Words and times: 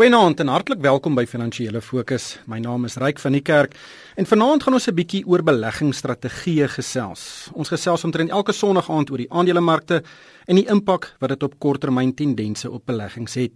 Goeienaand 0.00 0.40
en 0.40 0.48
hartlik 0.48 0.78
welkom 0.80 1.12
by 1.12 1.26
Finansiële 1.28 1.82
Fokus. 1.84 2.38
My 2.48 2.56
naam 2.56 2.86
is 2.88 2.94
Ryk 2.96 3.18
van 3.20 3.34
die 3.36 3.42
Kerk 3.44 3.74
en 4.16 4.24
vanaand 4.24 4.62
gaan 4.64 4.72
ons 4.78 4.88
'n 4.88 4.96
bietjie 4.96 5.26
oor 5.28 5.42
beleggingsstrategieë 5.44 6.68
gesels. 6.72 7.50
Ons 7.52 7.68
gesels 7.68 8.04
omtrent 8.04 8.30
elke 8.30 8.52
Sondag 8.52 8.88
aand 8.90 9.10
oor 9.10 9.18
die 9.18 9.30
aandelemarkte 9.30 10.02
en 10.46 10.56
die 10.56 10.64
impak 10.64 11.16
wat 11.20 11.28
dit 11.28 11.42
op 11.42 11.58
korttermyn 11.58 12.14
tendense 12.14 12.70
op 12.70 12.86
beleggings 12.86 13.34
het. 13.34 13.52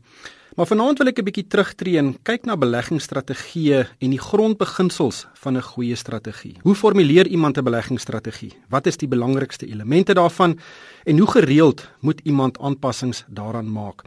Maar 0.55 0.69
vanaand 0.71 0.99
wil 0.99 1.09
ek 1.11 1.19
'n 1.19 1.27
bietjie 1.27 1.47
terugtreë 1.51 1.99
en 1.99 2.09
kyk 2.23 2.45
na 2.47 2.55
beleggingsstrategieë 2.57 3.79
en 3.99 4.11
die 4.11 4.21
grondbeginsels 4.23 5.27
van 5.43 5.57
'n 5.57 5.63
goeie 5.63 5.97
strategie. 5.97 6.55
Hoe 6.63 6.75
formuleer 6.75 7.27
iemand 7.27 7.59
'n 7.59 7.65
beleggingsstrategie? 7.65 8.53
Wat 8.69 8.87
is 8.87 8.97
die 8.97 9.09
belangrikste 9.09 9.67
elemente 9.67 10.15
daarvan 10.15 10.59
en 11.05 11.19
hoe 11.19 11.31
gereeld 11.31 11.89
moet 12.01 12.21
iemand 12.23 12.59
aanpassings 12.59 13.25
daaraan 13.27 13.73
maak? 13.73 14.03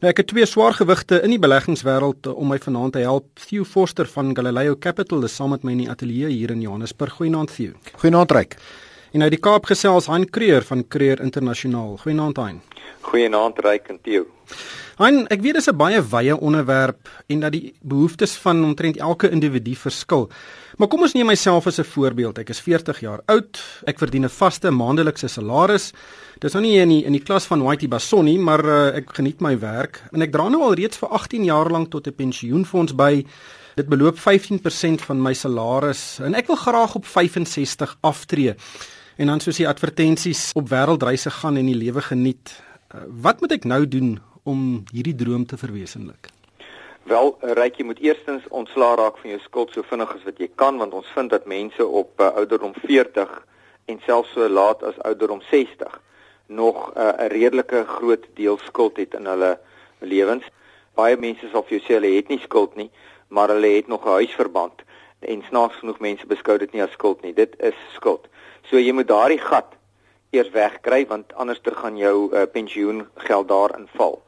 Nou 0.00 0.10
ek 0.10 0.16
het 0.16 0.26
twee 0.26 0.46
swaargewigte 0.46 1.22
in 1.22 1.30
die 1.30 1.38
beleggingswêreld 1.38 2.26
om 2.26 2.48
my 2.48 2.58
vanaand 2.58 2.92
te 2.92 2.98
help. 2.98 3.24
Theo 3.34 3.64
Forster 3.64 4.06
van 4.06 4.36
Galileo 4.36 4.76
Capital 4.78 5.22
is 5.24 5.34
saam 5.34 5.50
met 5.50 5.62
my 5.62 5.72
in 5.72 5.78
die 5.78 5.90
ateljee 5.90 6.28
hier 6.28 6.50
in 6.50 6.60
Johannesburg. 6.60 7.12
Goeienaand 7.12 7.54
Theo. 7.54 7.72
Goeienaand 7.92 8.30
Ryk. 8.30 8.56
En 9.12 9.22
nou 9.22 9.28
die 9.30 9.38
Kaap 9.40 9.68
gesels 9.70 10.08
Hein 10.10 10.26
Creer 10.30 10.64
van 10.66 10.82
Creer 10.88 11.20
Internasionaal. 11.22 11.96
Goeienaand 12.02 12.36
Hein. 12.36 12.62
Goeienaand 13.06 13.58
Ryk 13.62 13.88
en 13.88 14.00
Theo. 14.02 14.26
Han, 14.96 15.26
ek 15.28 15.42
weet 15.44 15.58
dis 15.58 15.68
'n 15.68 15.76
baie 15.76 16.00
wye 16.00 16.36
onderwerp 16.36 17.08
en 17.28 17.40
dat 17.40 17.52
die 17.52 17.74
behoeftes 17.82 18.36
van 18.36 18.64
omtrent 18.64 18.96
elke 18.96 19.30
individu 19.30 19.74
verskil. 19.74 20.30
Maar 20.78 20.88
kom 20.88 21.02
ons 21.02 21.12
neem 21.12 21.26
myself 21.26 21.66
as 21.66 21.78
'n 21.78 21.84
voorbeeld. 21.84 22.38
Ek 22.38 22.48
is 22.48 22.60
40 22.60 23.00
jaar 23.00 23.20
oud. 23.26 23.60
Ek 23.86 23.98
verdien 23.98 24.24
'n 24.24 24.28
vaste 24.28 24.70
maandelikse 24.70 25.28
salaris. 25.28 25.92
Dis 26.38 26.52
nou 26.52 26.62
nie 26.62 26.78
in 26.78 26.88
die 26.88 27.04
in 27.04 27.12
die 27.12 27.22
klas 27.22 27.46
van 27.46 27.62
Whitey 27.62 27.88
Basonni, 27.88 28.38
maar 28.38 28.64
uh, 28.64 28.96
ek 28.96 29.14
geniet 29.14 29.40
my 29.40 29.58
werk 29.58 30.02
en 30.12 30.22
ek 30.22 30.32
dra 30.32 30.48
nou 30.48 30.62
al 30.62 30.74
reeds 30.74 30.96
vir 30.96 31.08
18 31.08 31.44
jaar 31.44 31.70
lank 31.70 31.90
tot 31.90 32.06
'n 32.06 32.14
pensioenfonds 32.14 32.94
by. 32.94 33.26
Dit 33.76 33.90
beloop 33.92 34.16
15% 34.16 35.02
van 35.04 35.18
my 35.20 35.34
salaris 35.36 36.16
en 36.24 36.32
ek 36.38 36.46
wil 36.48 36.56
graag 36.56 36.94
op 36.96 37.04
65 37.04 37.90
aftree. 38.00 38.54
En 39.20 39.28
dan 39.28 39.40
soos 39.44 39.58
die 39.60 39.66
advertensies 39.68 40.46
op 40.56 40.70
wêreldreise 40.70 41.28
gaan 41.30 41.58
en 41.60 41.66
die 41.68 41.76
lewe 41.76 42.00
geniet. 42.00 42.54
Uh, 42.88 43.02
wat 43.20 43.42
moet 43.44 43.52
ek 43.58 43.66
nou 43.68 43.82
doen 43.84 44.14
om 44.48 44.62
hierdie 44.94 45.12
droom 45.14 45.44
te 45.44 45.60
verwesenlik? 45.60 46.30
Wel, 47.04 47.28
Ryk, 47.58 47.76
jy 47.76 47.84
moet 47.90 48.00
eerstens 48.00 48.46
ontslaa 48.48 48.94
raak 48.96 49.20
van 49.20 49.34
jou 49.34 49.42
skuld 49.44 49.76
so 49.76 49.84
vinnig 49.90 50.14
as 50.14 50.24
wat 50.24 50.40
jy 50.40 50.48
kan 50.56 50.80
want 50.80 50.96
ons 50.96 51.10
vind 51.12 51.34
dat 51.36 51.44
mense 51.44 51.84
op 51.84 52.16
uh, 52.16 52.30
ouderdom 52.40 52.72
40 52.80 53.34
en 53.92 54.00
selfs 54.06 54.32
so 54.32 54.48
laat 54.48 54.86
as 54.88 54.96
ouderdom 55.04 55.44
60 55.50 56.00
nog 56.48 56.94
uh, 56.94 57.12
'n 57.12 57.28
redelike 57.28 57.84
groot 57.98 58.24
deel 58.40 58.56
skuld 58.64 58.96
het 58.96 59.20
in 59.20 59.28
hulle 59.28 59.58
lewens. 60.00 60.48
Baie 60.96 61.20
mense 61.20 61.44
sal 61.52 61.68
vir 61.68 61.76
jou 61.76 61.84
sê 61.84 62.00
hulle 62.00 62.16
het 62.16 62.32
nie 62.32 62.40
skuld 62.40 62.72
nie, 62.80 62.88
maar 63.36 63.52
hulle 63.52 63.76
het 63.76 63.88
nog 63.92 64.04
'n 64.04 64.18
huisverband 64.20 64.82
en 65.20 65.42
snaaks 65.48 65.76
genoeg 65.76 65.98
mense 65.98 66.26
beskou 66.26 66.58
dit 66.58 66.72
nie 66.72 66.82
as 66.82 66.92
skuld 66.92 67.22
nie. 67.22 67.34
Dit 67.34 67.56
is 67.58 67.78
skuld. 67.94 68.28
So 68.68 68.78
jy 68.78 68.92
moet 68.92 69.08
daardie 69.08 69.40
gat 69.40 69.74
eers 70.30 70.50
wegkry 70.50 71.06
want 71.06 71.34
anderster 71.34 71.74
gaan 71.74 71.96
jou 71.96 72.32
uh, 72.32 72.42
pensioengeld 72.52 73.48
daarin 73.48 73.88
val. 73.96 74.22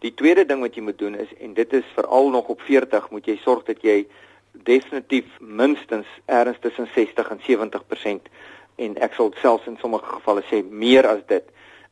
Die 0.00 0.14
tweede 0.14 0.46
ding 0.46 0.60
wat 0.60 0.74
jy 0.74 0.82
moet 0.82 0.98
doen 0.98 1.14
is 1.14 1.32
en 1.40 1.54
dit 1.54 1.72
is 1.72 1.84
veral 1.94 2.30
nog 2.30 2.48
op 2.48 2.60
40 2.60 3.10
moet 3.10 3.26
jy 3.26 3.36
sorg 3.42 3.64
dat 3.64 3.82
jy 3.82 4.06
definitief 4.52 5.24
minstens 5.38 6.06
ergens 6.26 6.58
tussen 6.60 6.88
60 6.94 7.30
en 7.30 7.40
70% 7.48 8.30
en 8.76 8.96
ek 8.96 9.14
sal 9.14 9.32
selfs 9.40 9.66
in 9.66 9.76
sommige 9.80 10.06
gevalle 10.06 10.42
sê 10.48 10.62
meer 10.64 11.06
as 11.06 11.20
dit 11.26 11.44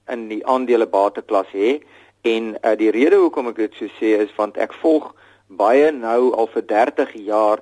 in 0.09 0.29
die 0.29 0.47
aandele 0.47 0.87
bateklas 0.87 1.51
hê 1.53 1.79
en 2.23 2.57
uh, 2.63 2.75
die 2.77 2.91
rede 2.91 3.17
hoekom 3.17 3.49
ek 3.53 3.57
dit 3.57 3.75
so 3.75 3.93
sê 4.01 4.17
is 4.23 4.33
want 4.37 4.57
ek 4.57 4.73
volg 4.83 5.13
baie 5.49 5.91
nou 5.93 6.33
al 6.37 6.49
vir 6.53 6.65
30 6.67 7.13
jaar 7.25 7.61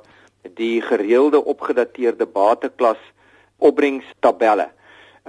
die 0.59 0.81
gereelde 0.83 1.45
opgedateerde 1.45 2.27
bateklas 2.27 3.03
opbrengstabelle 3.59 4.71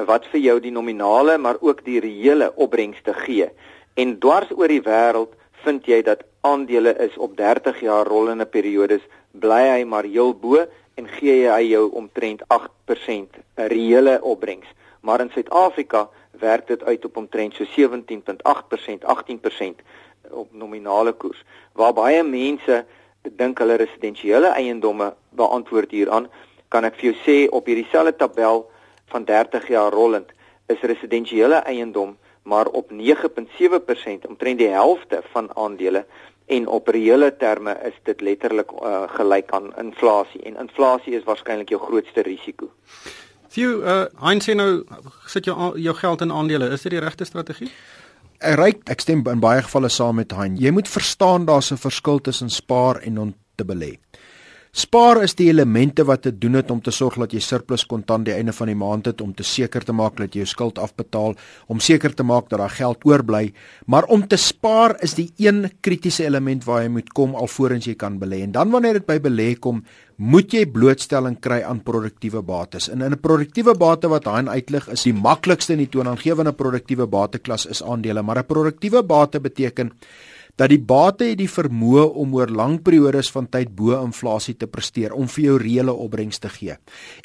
wat 0.10 0.26
vir 0.32 0.42
jou 0.42 0.60
die 0.62 0.72
nominale 0.72 1.38
maar 1.38 1.58
ook 1.62 1.84
die 1.86 2.00
reële 2.00 2.52
opbrengste 2.56 3.14
gee. 3.14 3.50
En 3.96 4.18
dwars 4.20 4.52
oor 4.54 4.70
die 4.70 4.82
wêreld 4.82 5.34
vind 5.64 5.88
jy 5.90 6.02
dat 6.06 6.22
aandele 6.46 6.94
is 7.02 7.18
op 7.18 7.38
30 7.38 7.80
jaar 7.82 8.06
rollende 8.06 8.46
periodes 8.46 9.02
bly 9.32 9.64
hy 9.70 9.84
maar 9.86 10.06
heel 10.06 10.34
bo 10.34 10.62
en 10.98 11.08
gee 11.18 11.48
hy 11.50 11.64
jou 11.72 11.90
omtrent 11.94 12.44
8% 12.54 13.42
reële 13.56 14.20
opbrengs. 14.22 14.68
Maar 15.02 15.22
in 15.22 15.30
Suid-Afrika 15.34 16.10
werk 16.40 16.68
dit 16.68 16.84
uit 16.84 17.06
op 17.06 17.18
omtrent 17.18 17.54
so 17.54 17.66
17.8%, 17.66 19.06
18% 19.06 19.82
op 20.32 20.54
nominale 20.54 21.14
koers. 21.14 21.44
Waar 21.74 21.94
baie 21.94 22.24
mense 22.24 22.86
dink 23.22 23.60
hulle 23.60 23.76
residensiële 23.76 24.54
eiendomme 24.56 25.14
beantwoord 25.36 25.92
hieraan, 25.92 26.30
kan 26.70 26.86
ek 26.88 26.96
vir 27.00 27.12
jou 27.12 27.18
sê 27.26 27.38
op 27.52 27.68
hierdie 27.68 27.88
selfde 27.92 28.16
tabel 28.16 28.66
van 29.12 29.26
30 29.26 29.68
jaar 29.68 29.92
rollend 29.92 30.32
is 30.68 30.82
residensiële 30.82 31.64
eiendom 31.64 32.18
maar 32.48 32.68
op 32.68 32.92
9.7% 32.92 34.28
omtrent 34.28 34.58
die 34.58 34.68
helfte 34.72 35.22
van 35.32 35.50
aandele 35.56 36.06
en 36.46 36.68
op 36.68 36.88
reële 36.88 37.36
terme 37.38 37.78
is 37.84 37.96
dit 38.04 38.22
letterlik 38.22 38.72
uh, 38.72 39.04
gelyk 39.20 39.52
aan 39.52 39.74
inflasie 39.78 40.42
en 40.42 40.56
inflasie 40.56 41.16
is 41.16 41.26
waarskynlik 41.28 41.70
jou 41.70 41.82
grootste 41.82 42.24
risiko. 42.24 42.72
Few 43.52 43.82
uh 43.84 44.06
Heinz 44.20 44.48
nou 44.48 44.84
sit 45.26 45.46
jou 45.46 45.80
jou 45.80 45.96
geld 45.96 46.22
in 46.22 46.32
aandele, 46.32 46.70
is 46.72 46.82
dit 46.82 46.92
die 46.96 47.04
regte 47.04 47.26
strategie? 47.26 47.68
Ek 47.68 47.97
ryk 48.40 48.90
ek 48.90 49.02
stem 49.02 49.24
in 49.28 49.40
baie 49.40 49.62
gevalle 49.62 49.90
saam 49.90 50.16
met 50.16 50.32
Hein. 50.32 50.58
Jy 50.58 50.72
moet 50.72 50.88
verstaan 50.88 51.46
daar's 51.46 51.72
'n 51.72 51.78
verskil 51.78 52.20
tussen 52.20 52.50
spaar 52.50 53.02
en 53.02 53.18
om 53.18 53.36
te 53.56 53.66
belê. 53.66 53.98
Spaar 54.78 55.24
is 55.24 55.34
die 55.34 55.48
elemente 55.50 56.04
wat 56.06 56.22
te 56.22 56.32
doen 56.38 56.54
het 56.54 56.70
om 56.70 56.82
te 56.82 56.92
sorg 56.92 57.16
dat 57.18 57.32
jy 57.34 57.40
surplus 57.40 57.86
kontant 57.90 58.28
die 58.28 58.34
einde 58.36 58.54
van 58.54 58.68
die 58.68 58.76
maand 58.78 59.08
het 59.10 59.22
om 59.22 59.32
te 59.34 59.44
seker 59.44 59.82
te 59.82 59.96
maak 59.96 60.20
dat 60.20 60.36
jy 60.36 60.44
jou 60.44 60.50
skuld 60.52 60.78
afbetaal, 60.78 61.34
om 61.68 61.80
seker 61.80 62.14
te 62.14 62.24
maak 62.24 62.52
dat 62.52 62.60
daar 62.60 62.76
geld 62.76 63.06
oorbly, 63.08 63.54
maar 63.88 64.06
om 64.14 64.28
te 64.28 64.38
spaar 64.38 64.94
is 65.02 65.16
die 65.18 65.32
een 65.42 65.72
kritiese 65.82 66.28
element 66.28 66.68
waar 66.68 66.84
jy 66.84 66.90
moet 66.90 67.10
kom 67.10 67.34
alvorens 67.36 67.88
jy 67.90 67.96
kan 67.96 68.20
belê. 68.20 68.44
En 68.44 68.52
dan 68.52 68.70
wanneer 68.70 69.00
dit 69.00 69.08
by 69.08 69.18
belê 69.18 69.56
kom, 69.60 69.82
moet 70.18 70.54
jy 70.54 70.66
blootstelling 70.66 71.38
kry 71.40 71.60
aan 71.62 71.84
produktiewe 71.86 72.42
bates. 72.42 72.90
En 72.90 73.02
in 73.02 73.14
'n 73.14 73.20
produktiewe 73.20 73.78
bate 73.78 74.08
wat 74.08 74.26
hy 74.26 74.48
uitlig 74.48 74.88
is 74.90 75.04
die 75.04 75.14
maklikste 75.14 75.74
in 75.74 75.80
die 75.80 75.90
toonaangewende 75.90 76.54
produktiewe 76.54 77.08
bateklas 77.08 77.66
is 77.66 77.84
aandele, 77.84 78.22
maar 78.22 78.38
'n 78.38 78.46
produktiewe 78.46 79.04
bate 79.04 79.40
beteken 79.40 79.92
dat 80.58 80.72
die 80.74 80.82
bate 80.82 81.30
het 81.30 81.38
die 81.38 81.50
vermoë 81.50 82.04
om 82.18 82.34
oor 82.38 82.50
lang 82.50 82.80
periodes 82.84 83.30
van 83.34 83.46
tyd 83.52 83.70
bo 83.78 83.96
inflasie 84.00 84.56
te 84.58 84.68
presteer 84.70 85.14
om 85.14 85.30
vir 85.30 85.44
jou 85.44 85.58
reële 85.62 85.94
opbrengs 85.94 86.42
te 86.42 86.50
gee. 86.50 86.78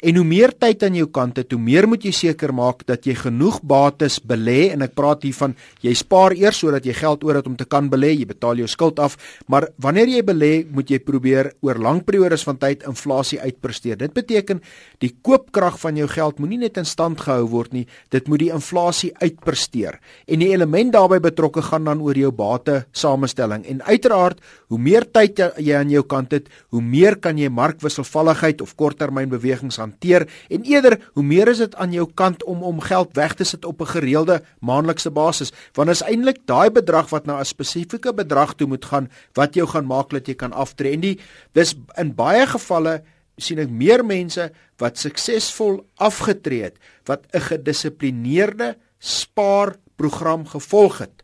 En 0.05 0.19
hoe 0.19 0.25
meer 0.27 0.53
tyd 0.53 0.85
aan 0.85 0.97
jou 0.97 1.07
kant 1.13 1.41
het, 1.41 1.51
hoe 1.51 1.61
meer 1.61 1.87
moet 1.89 2.05
jy 2.05 2.13
seker 2.13 2.53
maak 2.53 2.85
dat 2.89 3.07
jy 3.09 3.15
genoeg 3.17 3.59
bates 3.65 4.19
belê 4.21 4.69
en 4.73 4.85
ek 4.85 4.93
praat 4.97 5.25
hier 5.25 5.37
van 5.37 5.55
jy 5.81 5.95
spaar 5.97 6.37
eers 6.37 6.61
sodat 6.61 6.85
jy 6.85 6.93
geld 6.97 7.25
oor 7.25 7.39
het 7.41 7.49
om 7.49 7.57
te 7.57 7.65
kan 7.65 7.89
belê, 7.89 8.13
jy 8.13 8.29
betaal 8.29 8.61
jou 8.61 8.69
skuld 8.69 9.01
af, 9.01 9.17
maar 9.49 9.67
wanneer 9.81 10.13
jy 10.13 10.21
belê, 10.25 10.51
moet 10.69 10.93
jy 10.93 11.01
probeer 11.01 11.53
oor 11.65 11.81
lang 11.81 12.03
periodes 12.05 12.45
van 12.45 12.59
tyd 12.61 12.85
inflasie 12.87 13.41
uitpresteer. 13.41 13.97
Dit 13.97 14.13
beteken 14.13 14.61
die 15.01 15.11
koopkrag 15.25 15.79
van 15.81 15.97
jou 15.97 16.07
geld 16.11 16.39
moenie 16.39 16.61
net 16.67 16.77
in 16.77 16.87
stand 16.87 17.25
gehou 17.25 17.49
word 17.49 17.73
nie, 17.73 17.87
dit 18.13 18.29
moet 18.29 18.43
die 18.45 18.51
inflasie 18.53 19.11
uitpresteer. 19.17 19.97
En 20.29 20.43
die 20.43 20.51
element 20.53 20.93
daarbey 20.93 21.19
betrokke 21.23 21.65
gaan 21.65 21.89
dan 21.89 22.01
oor 22.03 22.17
jou 22.17 22.31
bate 22.31 22.83
saam 22.93 23.22
samestelling. 23.23 23.65
En 23.65 23.83
uiteraard 23.83 24.39
hoe 24.67 24.79
meer 24.79 25.05
tyd 25.11 25.39
jy 25.57 25.75
aan 25.75 25.89
jou 25.89 26.03
kant 26.03 26.31
het, 26.31 26.49
hoe 26.69 26.81
meer 26.81 27.17
kan 27.17 27.37
jy 27.37 27.49
markwisselvalligheid 27.49 28.61
of 28.61 28.75
korttermynbewegings 28.75 29.77
hanteer 29.77 30.27
en 30.49 30.63
eerder 30.63 30.99
hoe 31.13 31.23
meer 31.23 31.47
is 31.47 31.59
dit 31.59 31.75
aan 31.75 31.93
jou 31.93 32.07
kant 32.13 32.43
om 32.43 32.63
om 32.63 32.81
geld 32.81 33.13
weg 33.15 33.35
te 33.35 33.43
sit 33.43 33.65
op 33.65 33.81
'n 33.81 33.85
gereelde 33.85 34.41
maandelikse 34.59 35.11
basis 35.11 35.51
want 35.73 35.89
is 35.89 36.01
eintlik 36.01 36.45
daai 36.45 36.69
bedrag 36.69 37.09
wat 37.09 37.25
na 37.25 37.39
'n 37.39 37.45
spesifieke 37.45 38.13
bedrag 38.13 38.55
toe 38.55 38.67
moet 38.67 38.85
gaan 38.85 39.09
wat 39.33 39.55
jou 39.55 39.67
gaan 39.67 39.85
maak 39.85 40.09
dat 40.09 40.27
jy 40.27 40.35
kan 40.35 40.53
aftree. 40.53 40.93
En 40.93 41.01
die 41.01 41.19
dis 41.53 41.75
in 41.97 42.15
baie 42.15 42.45
gevalle 42.47 43.03
sien 43.37 43.59
ek 43.59 43.69
meer 43.69 44.05
mense 44.05 44.51
wat 44.77 44.97
suksesvol 44.97 45.85
afgetree 45.97 46.63
het 46.63 46.77
wat 47.05 47.25
'n 47.33 47.39
gedissiplineerde 47.39 48.75
spaarprogram 48.99 50.45
gevolg 50.45 50.97
het 50.97 51.22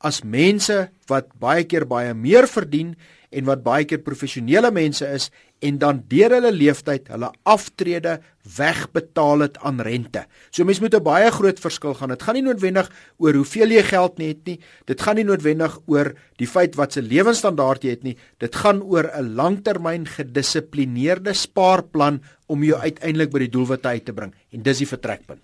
as 0.00 0.22
mense 0.22 0.88
wat 1.08 1.32
baie 1.40 1.64
keer 1.64 1.86
baie 1.88 2.14
meer 2.14 2.46
verdien 2.46 2.94
en 3.28 3.44
wat 3.44 3.64
baie 3.64 3.84
keer 3.84 4.00
professionele 4.00 4.70
mense 4.72 5.04
is 5.04 5.28
en 5.64 5.78
dan 5.82 6.00
deur 6.08 6.32
hulle 6.36 6.52
leeftyd 6.54 7.10
hulle 7.12 7.28
aftrede 7.50 8.18
wegbetaal 8.56 9.42
het 9.44 9.58
aan 9.66 9.82
rente. 9.84 10.22
So 10.54 10.64
mense 10.64 10.80
moet 10.80 10.94
'n 10.94 11.02
baie 11.02 11.30
groot 11.30 11.58
verskil 11.60 11.94
gaan. 11.94 12.08
Dit 12.08 12.22
gaan 12.22 12.34
nie 12.34 12.42
noodwendig 12.42 12.90
oor 13.18 13.34
hoeveel 13.34 13.70
jy 13.70 13.82
geld 13.82 14.18
net 14.18 14.46
nie. 14.46 14.60
Dit 14.86 15.00
gaan 15.00 15.16
nie 15.16 15.24
noodwendig 15.24 15.78
oor 15.86 16.14
die 16.38 16.46
feit 16.46 16.76
wat 16.76 16.92
se 16.92 17.02
lewenstandaard 17.02 17.82
jy 17.82 17.90
het 17.90 18.02
nie. 18.02 18.16
Dit 18.38 18.54
gaan 18.54 18.82
oor 18.82 19.10
'n 19.12 19.34
langtermyn 19.34 20.06
gedissiplineerde 20.06 21.34
spaarplan 21.34 22.22
om 22.46 22.64
jou 22.64 22.78
uiteindelik 22.80 23.30
by 23.30 23.38
die 23.38 23.50
doelwitte 23.50 23.88
uit 23.88 24.04
te 24.04 24.12
bring. 24.12 24.34
En 24.52 24.62
dis 24.62 24.78
die 24.78 24.86
vertrekpunt. 24.86 25.40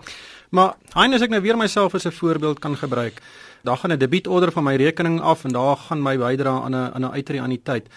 Maar 0.54 0.76
hein 0.94 1.16
as 1.16 1.22
ek 1.24 1.32
nou 1.34 1.40
weer 1.42 1.56
myself 1.58 1.96
as 1.98 2.06
'n 2.06 2.14
voorbeeld 2.14 2.58
kan 2.62 2.76
gebruik, 2.76 3.18
daar 3.62 3.76
gaan 3.76 3.92
'n 3.92 3.98
debietorder 3.98 4.52
van 4.52 4.64
my 4.64 4.76
rekening 4.76 5.20
af 5.20 5.44
en 5.44 5.52
daar 5.52 5.76
gaan 5.76 6.02
my 6.02 6.16
bydrae 6.18 6.62
aan 6.62 6.74
'n 6.74 6.94
aan 6.94 7.04
'n 7.04 7.12
uitreaniteit. 7.12 7.88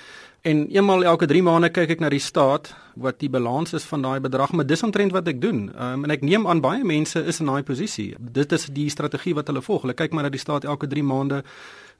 En 0.41 0.67
eenmal 0.67 1.03
elke 1.03 1.25
3 1.25 1.43
maande 1.43 1.69
kyk 1.69 1.89
ek 1.89 1.99
na 1.99 2.09
die 2.09 2.19
staat 2.19 2.75
wat 2.95 3.19
die 3.19 3.29
balans 3.29 3.73
is 3.73 3.83
van 3.83 4.01
daai 4.01 4.19
bedrag, 4.19 4.51
maar 4.51 4.65
dis 4.65 4.83
omtrent 4.83 5.11
wat 5.11 5.27
ek 5.27 5.41
doen. 5.41 5.71
Um, 5.79 6.03
en 6.03 6.09
ek 6.09 6.21
neem 6.21 6.47
aan 6.47 6.61
baie 6.61 6.83
mense 6.83 7.25
is 7.25 7.39
in 7.39 7.45
daai 7.45 7.63
posisie. 7.63 8.15
Dit 8.19 8.51
is 8.51 8.65
die 8.65 8.89
strategie 8.89 9.35
wat 9.35 9.47
hulle 9.47 9.61
volg. 9.61 9.81
Hulle 9.81 9.93
kyk 9.93 10.13
maar 10.13 10.23
na 10.23 10.29
die 10.29 10.39
staat 10.39 10.63
elke 10.63 10.87
3 10.87 11.03
maande 11.03 11.43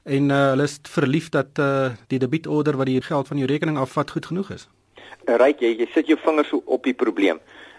en 0.04 0.30
uh, 0.30 0.48
hulle 0.48 0.62
is 0.62 0.80
verlief 0.82 1.28
dat 1.28 1.58
uh, 1.58 1.90
die 2.06 2.18
debietorder 2.18 2.76
wat 2.76 2.86
die 2.86 3.02
geld 3.02 3.28
van 3.28 3.36
jou 3.36 3.48
rekening 3.48 3.78
afvat 3.78 4.10
goed 4.10 4.26
genoeg 4.26 4.50
is. 4.50 4.68
Ryk 5.24 5.60
jy, 5.60 5.76
jy 5.78 5.88
sit 5.94 6.06
jou 6.06 6.18
vingers 6.24 6.52
op 6.64 6.84
die 6.84 6.94
probleem. 6.94 7.38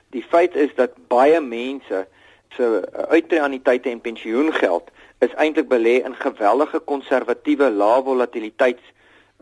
Die 0.09 0.23
feit 0.29 0.55
is 0.55 0.69
dat 0.75 0.91
baie 1.07 1.41
mense 1.41 2.07
se 2.55 2.89
uitreaniteite 3.09 3.89
en 3.89 4.01
pensioengeld 4.01 4.89
is 5.19 5.33
eintlik 5.35 5.67
belê 5.69 5.99
in 6.05 6.15
geweldige 6.15 6.79
konservatiewe 6.79 7.69
lae 7.69 8.01
volatiliteits 8.03 8.93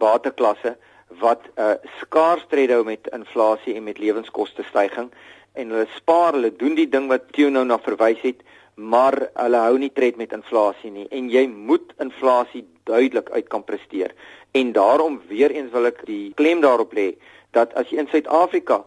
bateklasse 0.02 0.76
wat 1.22 1.46
uh, 1.56 1.78
skaars 2.02 2.44
tred 2.52 2.74
hou 2.74 2.84
met 2.84 3.08
inflasie 3.16 3.76
en 3.76 3.86
met 3.88 4.00
lewenskoste 4.00 4.66
stygings 4.68 5.14
en 5.58 5.72
hulle 5.74 5.88
spaar, 5.96 6.36
hulle 6.38 6.52
doen 6.54 6.76
die 6.78 6.90
ding 6.90 7.08
wat 7.10 7.32
Theo 7.34 7.50
nou 7.50 7.64
na 7.66 7.80
verwys 7.82 8.20
het, 8.22 8.44
maar 8.76 9.16
hulle 9.40 9.62
hou 9.64 9.78
nie 9.82 9.90
tred 9.90 10.20
met 10.22 10.36
inflasie 10.36 10.92
nie 10.94 11.08
en 11.16 11.32
jy 11.34 11.48
moet 11.50 11.96
inflasie 12.04 12.66
duidelik 12.90 13.32
uit 13.34 13.48
kan 13.50 13.64
presteer. 13.66 14.14
En 14.54 14.72
daarom 14.76 15.18
weer 15.30 15.52
eens 15.52 15.72
wil 15.74 15.90
ek 15.90 16.04
die 16.06 16.34
klem 16.38 16.62
daarop 16.62 16.94
lê 16.94 17.14
dat 17.58 17.74
as 17.80 17.90
jy 17.90 18.04
in 18.04 18.12
Suid-Afrika 18.12 18.84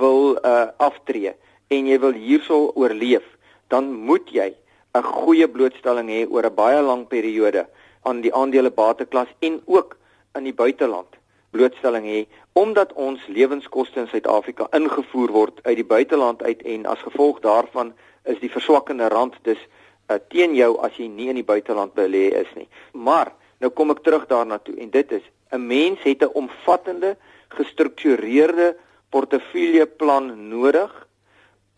wil 0.00 0.34
uh, 0.42 0.72
aftree 0.82 1.36
en 1.70 1.86
jy 1.86 1.98
wil 2.02 2.16
hierso 2.16 2.72
oorleef, 2.74 3.24
dan 3.68 3.92
moet 3.92 4.30
jy 4.30 4.54
'n 4.94 5.02
goeie 5.02 5.48
blootstelling 5.48 6.08
hê 6.08 6.26
oor 6.30 6.46
'n 6.46 6.54
baie 6.54 6.82
lang 6.82 7.06
periode 7.08 7.66
aan 8.02 8.20
die 8.20 8.34
aandelebateklas 8.34 9.28
en 9.40 9.60
ook 9.66 9.96
in 10.34 10.44
die 10.44 10.54
buiteland 10.54 11.18
blootstelling 11.50 12.04
hê 12.04 12.26
omdat 12.52 12.92
ons 12.92 13.20
lewenskoste 13.26 14.00
in 14.00 14.08
Suid-Afrika 14.08 14.66
ingevoer 14.76 15.32
word 15.32 15.60
uit 15.62 15.76
die 15.76 15.90
buiteland 15.94 16.42
uit 16.42 16.62
en 16.62 16.86
as 16.86 17.04
gevolg 17.06 17.40
daarvan 17.40 17.92
is 18.24 18.40
die 18.40 18.52
verswakkende 18.52 19.08
rand 19.08 19.34
dus 19.42 19.60
uh, 20.08 20.18
teen 20.28 20.54
jou 20.54 20.74
as 20.84 20.96
jy 21.00 21.08
nie 21.08 21.28
in 21.32 21.40
die 21.40 21.46
buiteland 21.46 21.94
belê 21.96 22.28
is 22.40 22.50
nie. 22.56 22.68
Maar 22.92 23.32
nou 23.62 23.70
kom 23.70 23.90
ek 23.94 24.04
terug 24.04 24.26
daarna 24.28 24.58
toe 24.58 24.76
en 24.76 24.90
dit 24.90 25.12
is 25.12 25.24
'n 25.52 25.66
mens 25.66 26.02
het 26.02 26.22
'n 26.22 26.34
omvattende 26.34 27.16
gestruktureerde 27.48 28.76
portefeuilleplan 29.10 30.48
nodig 30.48 31.07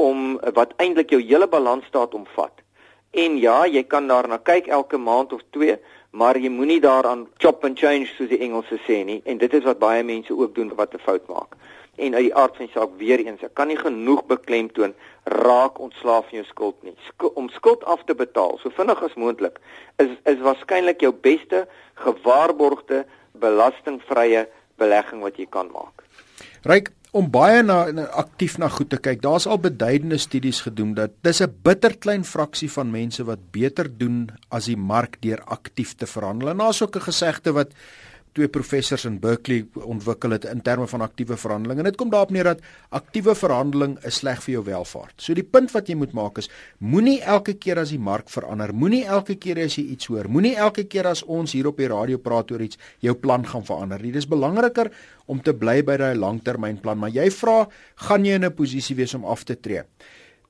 om 0.00 0.38
wat 0.56 0.72
eintlik 0.80 1.12
jou 1.12 1.20
hele 1.20 1.48
balansstaat 1.48 2.14
omvat. 2.16 2.62
En 3.10 3.36
ja, 3.42 3.64
jy 3.66 3.82
kan 3.90 4.06
daarna 4.06 4.38
kyk 4.38 4.68
elke 4.70 4.98
maand 4.98 5.32
of 5.34 5.42
twee, 5.50 5.76
maar 6.10 6.38
jy 6.38 6.50
moenie 6.50 6.80
daaraan 6.82 7.26
chop 7.42 7.64
and 7.66 7.78
change 7.78 8.06
soos 8.14 8.30
die 8.30 8.38
Engelse 8.46 8.78
sê 8.86 9.00
nie 9.06 9.20
en 9.26 9.38
dit 9.38 9.54
is 9.54 9.66
wat 9.66 9.80
baie 9.82 10.04
mense 10.06 10.34
ook 10.34 10.54
doen 10.54 10.70
wat 10.78 10.94
'n 10.94 11.02
fout 11.06 11.26
maak. 11.28 11.56
En 11.98 12.14
uit 12.14 12.30
die 12.30 12.34
aard 12.34 12.56
van 12.56 12.66
die 12.66 12.74
saak 12.74 12.90
weer 12.96 13.18
eens, 13.18 13.42
ek 13.42 13.54
kan 13.54 13.68
nie 13.68 13.76
genoeg 13.76 14.24
beklemtoon 14.26 14.94
raak 15.24 15.78
ontslaaf 15.78 16.28
van 16.28 16.38
jou 16.38 16.44
skuld 16.44 16.82
nie. 16.82 16.94
Sk 17.06 17.36
om 17.36 17.48
skuld 17.48 17.84
af 17.84 18.04
te 18.04 18.14
betaal 18.14 18.58
so 18.62 18.70
vinnig 18.70 19.02
as 19.02 19.14
moontlik 19.14 19.58
is 19.96 20.08
is 20.24 20.38
waarskynlik 20.38 21.00
jou 21.00 21.12
beste 21.12 21.66
gewaarborgde 21.94 23.04
belastingvrye 23.32 24.48
belegging 24.76 25.20
wat 25.22 25.36
jy 25.36 25.46
kan 25.50 25.70
maak. 25.72 26.02
Ryk 26.62 26.90
om 27.10 27.30
baie 27.30 27.62
na, 27.62 27.82
aktief 28.22 28.56
na 28.58 28.68
goed 28.68 28.90
te 28.92 28.98
kyk. 29.02 29.22
Daar's 29.22 29.46
al 29.50 29.58
beduidende 29.58 30.18
studies 30.18 30.60
gedoen 30.66 30.94
dat 30.94 31.10
dis 31.22 31.40
'n 31.42 31.54
bitter 31.62 31.96
klein 31.98 32.24
fraksie 32.24 32.70
van 32.70 32.90
mense 32.90 33.24
wat 33.24 33.50
beter 33.50 33.98
doen 33.98 34.30
as 34.48 34.64
die 34.64 34.76
mark 34.76 35.16
deur 35.20 35.42
aktief 35.44 35.94
te 35.94 36.06
verhandel. 36.06 36.48
En 36.50 36.56
daar's 36.58 36.82
ook 36.82 36.96
'n 36.96 37.08
gesegde 37.10 37.52
wat 37.52 37.72
twee 38.36 38.48
professors 38.52 39.04
in 39.08 39.18
Berkeley 39.22 39.64
ontwikkel 39.74 40.36
het 40.36 40.46
in 40.50 40.62
terme 40.62 40.86
van 40.90 41.02
aktiewe 41.04 41.36
verhandeling 41.40 41.80
en 41.80 41.88
dit 41.88 41.98
kom 41.98 42.10
daarop 42.12 42.30
neer 42.34 42.52
dat 42.52 42.62
aktiewe 42.94 43.34
verhandeling 43.34 43.96
is 44.06 44.20
sleg 44.22 44.42
vir 44.44 44.54
jou 44.56 44.62
welfaart. 44.68 45.16
So 45.18 45.34
die 45.34 45.46
punt 45.46 45.74
wat 45.74 45.90
jy 45.90 45.96
moet 45.98 46.14
maak 46.16 46.38
is 46.42 46.50
moenie 46.78 47.18
elke 47.20 47.56
keer 47.58 47.82
as 47.82 47.94
die 47.94 48.00
mark 48.00 48.30
verander, 48.30 48.72
moenie 48.76 49.02
elke 49.04 49.36
keer 49.40 49.62
as 49.64 49.78
jy 49.78 49.88
iets 49.96 50.10
hoor, 50.12 50.30
moenie 50.30 50.54
elke 50.56 50.86
keer 50.90 51.10
as 51.10 51.24
ons 51.26 51.56
hier 51.56 51.70
op 51.70 51.80
die 51.80 51.90
radio 51.90 52.20
praat 52.22 52.52
oor 52.54 52.62
iets 52.64 52.80
jou 53.04 53.16
plan 53.18 53.46
gaan 53.46 53.66
verander 53.66 54.02
nie. 54.02 54.14
Dis 54.14 54.28
belangriker 54.30 54.92
om 55.30 55.42
te 55.42 55.54
bly 55.54 55.80
by 55.86 55.98
daai 56.00 56.14
langtermynplan, 56.18 56.98
maar 56.98 57.14
jy 57.14 57.28
vra, 57.34 57.64
gaan 58.06 58.24
jy 58.24 58.38
in 58.38 58.44
'n 58.44 58.54
posisie 58.54 58.96
wees 58.96 59.14
om 59.14 59.24
af 59.24 59.44
te 59.44 59.54
tree? 59.54 59.82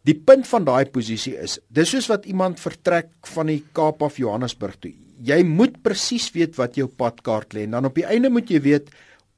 Die 0.08 0.16
punt 0.16 0.46
van 0.48 0.64
daai 0.64 0.88
posisie 0.88 1.34
is, 1.36 1.58
dis 1.68 1.90
soos 1.92 2.08
wat 2.08 2.24
iemand 2.26 2.60
vertrek 2.60 3.10
van 3.34 3.50
die 3.52 3.60
Kaap 3.76 4.02
af 4.02 4.16
Johannesburg 4.16 4.78
toe. 4.80 4.94
Jy 5.20 5.42
moet 5.44 5.76
presies 5.84 6.30
weet 6.32 6.56
wat 6.56 6.78
jou 6.80 6.88
padkaart 6.88 7.52
lê 7.52 7.66
en 7.66 7.76
dan 7.76 7.90
op 7.90 7.98
die 7.98 8.06
einde 8.08 8.30
moet 8.32 8.48
jy 8.48 8.60
weet 8.64 8.88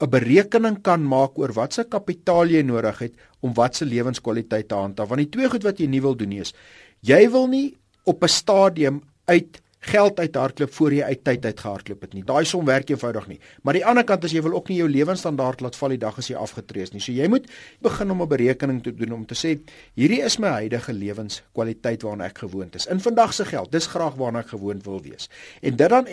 'n 0.02 0.10
berekening 0.10 0.82
kan 0.82 1.02
maak 1.02 1.38
oor 1.38 1.52
watse 1.52 1.84
kapitaal 1.84 2.46
jy 2.46 2.62
nodig 2.62 2.98
het 2.98 3.14
om 3.40 3.54
watse 3.54 3.84
lewenskwaliteit 3.84 4.68
te 4.68 4.74
handhaaf. 4.74 5.08
Want 5.08 5.22
die 5.22 5.30
twee 5.30 5.48
goed 5.48 5.64
wat 5.64 5.78
jy 5.78 5.86
nie 5.86 6.00
wil 6.00 6.14
doen 6.14 6.28
nie 6.28 6.40
is 6.40 6.54
jy 7.02 7.26
wil 7.30 7.48
nie 7.50 7.74
op 8.06 8.22
'n 8.22 8.28
stadium 8.28 9.02
uit 9.26 9.60
geld 9.82 10.20
uithardloop 10.20 10.74
voor 10.76 10.94
jy 10.94 11.02
uit 11.02 11.22
tyd 11.26 11.46
uitgehardloop 11.48 12.04
het 12.06 12.14
nie. 12.14 12.22
Daai 12.26 12.44
som 12.46 12.66
werk 12.68 12.90
eenvoudig 12.92 13.26
nie. 13.32 13.38
Maar 13.66 13.78
die 13.78 13.84
ander 13.86 14.06
kant 14.06 14.24
is 14.24 14.34
jy 14.34 14.42
wil 14.44 14.54
ook 14.58 14.70
nie 14.70 14.78
jou 14.78 14.88
lewensstandaard 14.90 15.64
laat 15.64 15.78
val 15.78 15.94
die 15.94 16.00
dag 16.02 16.18
as 16.18 16.30
jy 16.30 16.38
afgetree 16.38 16.86
is 16.86 16.94
nie. 16.94 17.02
So 17.02 17.14
jy 17.14 17.26
moet 17.32 17.48
begin 17.82 18.10
om 18.14 18.22
'n 18.22 18.28
berekening 18.28 18.82
te 18.82 18.94
doen 18.94 19.12
om 19.12 19.26
te 19.26 19.34
sê 19.34 19.58
hierdie 19.94 20.22
is 20.22 20.38
my 20.38 20.48
huidige 20.62 20.92
lewenskwaliteit 20.92 22.02
waarna 22.02 22.24
ek 22.26 22.38
gewoond 22.38 22.74
is. 22.74 22.86
In 22.86 23.00
vandag 23.00 23.34
se 23.34 23.44
geld, 23.44 23.72
dis 23.72 23.86
graag 23.86 24.14
waarna 24.14 24.38
ek 24.40 24.54
gewoond 24.54 24.84
wil 24.84 25.02
wees. 25.02 25.28
En 25.62 25.76
dit 25.76 25.88
dan 25.88 26.06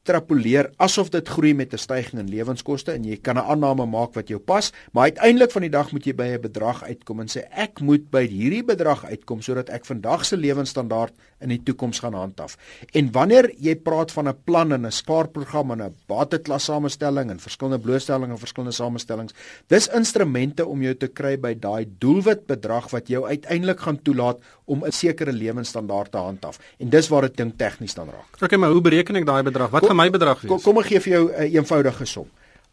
ekstrapoleer 0.00 0.70
asof 0.80 1.10
dit 1.12 1.28
groei 1.28 1.52
met 1.54 1.74
'n 1.74 1.78
stygings 1.78 2.20
in 2.20 2.28
lewenskoste 2.28 2.92
en 2.92 3.04
jy 3.04 3.16
kan 3.16 3.36
'n 3.36 3.44
aanname 3.44 3.86
maak 3.86 4.14
wat 4.14 4.28
jou 4.28 4.38
pas, 4.38 4.72
maar 4.92 5.04
uiteindelik 5.04 5.50
van 5.52 5.62
die 5.62 5.70
dag 5.70 5.92
moet 5.92 6.04
jy 6.04 6.14
by 6.14 6.24
'n 6.24 6.40
bedrag 6.40 6.82
uitkom 6.82 7.20
en 7.20 7.28
sê 7.28 7.42
ek 7.50 7.80
moet 7.80 8.10
by 8.10 8.26
hierdie 8.26 8.64
bedrag 8.64 9.04
uitkom 9.04 9.42
sodat 9.42 9.68
ek 9.68 9.84
vandag 9.84 10.24
se 10.24 10.36
lewensstandaard 10.36 11.12
in 11.40 11.48
die 11.48 11.62
toekoms 11.62 12.00
gaan 12.00 12.14
handhaaf. 12.14 12.56
En 12.92 13.12
wanneer 13.12 13.52
jy 13.58 13.74
praat 13.76 14.12
van 14.12 14.28
'n 14.28 14.36
plan 14.44 14.72
en 14.72 14.86
'n 14.86 14.90
spaarprogram 14.90 15.70
en 15.70 15.82
'n 15.82 15.94
bateklas 16.06 16.64
samestelling 16.64 17.30
en 17.30 17.38
verskillende 17.38 17.78
blootstellings 17.78 18.30
en 18.30 18.38
verskillende 18.38 18.74
samestellings, 18.74 19.34
dis 19.68 19.88
instrumente 19.88 20.66
om 20.66 20.82
jou 20.82 20.94
te 20.94 21.08
kry 21.08 21.36
by 21.38 21.54
daai 21.54 21.86
doelwit 21.98 22.46
bedrag 22.46 22.90
wat 22.90 23.08
jou 23.08 23.26
uiteindelik 23.26 23.80
gaan 23.80 24.02
toelaat 24.02 24.38
om 24.66 24.84
'n 24.84 24.92
sekere 24.92 25.32
lewensstandaard 25.32 26.10
te 26.12 26.18
handhaaf. 26.18 26.58
En 26.78 26.88
dis 26.88 27.08
waar 27.08 27.22
dit 27.22 27.36
ding 27.36 27.52
tegnies 27.56 27.94
dan 27.94 28.08
raak. 28.08 28.42
Okay, 28.42 28.58
maar 28.58 28.70
hoe 28.70 28.80
bereken 28.80 29.16
ek 29.16 29.26
daai 29.26 29.42
bedrag? 29.42 29.70
Wat 29.70 29.86
gaan 29.86 29.96
my 30.00 30.10
bedrag 30.12 30.42
wees? 30.42 30.50
Kom, 30.50 30.62
kom 30.64 30.80
ek 30.82 30.92
gee 30.92 31.02
vir 31.04 31.12
jou 31.12 31.24
'n 31.28 31.34
uh, 31.34 31.54
eenvoudige 31.54 32.06
som. 32.06 32.28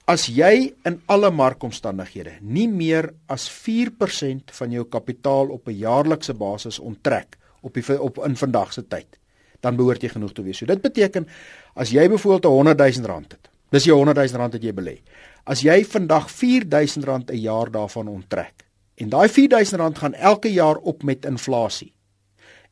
As 0.07 0.27
jy 0.31 0.71
in 0.87 1.01
alle 1.11 1.31
markomstandighede 1.31 2.37
nie 2.41 2.67
meer 2.67 3.09
as 3.27 3.49
4% 3.51 4.53
van 4.59 4.71
jou 4.71 4.85
kapitaal 4.85 5.51
op 5.51 5.67
'n 5.67 5.75
jaarlikse 5.75 6.33
basis 6.33 6.79
onttrek 6.79 7.37
op 7.61 7.73
die 7.73 7.83
op 7.99 8.17
in 8.25 8.35
vandag 8.35 8.73
se 8.73 8.87
tyd, 8.87 9.17
dan 9.61 9.75
behoort 9.75 10.01
jy 10.01 10.09
genoeg 10.09 10.33
te 10.33 10.43
wees. 10.43 10.57
So 10.57 10.65
dit 10.65 10.81
beteken 10.81 11.27
as 11.75 11.91
jy 11.91 12.07
byvoorbeeld 12.07 12.45
'n 12.45 12.55
100 12.55 12.77
000 12.77 13.07
rand 13.07 13.31
het. 13.31 13.49
Dis 13.71 13.83
jou 13.83 13.97
100 13.97 14.17
000 14.17 14.37
rand 14.37 14.53
wat 14.53 14.63
jy 14.63 14.73
belê. 14.73 15.01
As 15.45 15.61
jy 15.61 15.83
vandag 15.83 16.31
4 16.31 16.65
000 16.69 17.05
rand 17.05 17.31
'n 17.31 17.41
jaar 17.41 17.71
daarvan 17.71 18.07
onttrek 18.07 18.63
en 18.95 19.09
daai 19.09 19.29
4 19.29 19.49
000 19.49 19.77
rand 19.77 19.97
gaan 19.97 20.13
elke 20.13 20.49
jaar 20.53 20.77
op 20.77 21.03
met 21.03 21.25
inflasie 21.25 21.93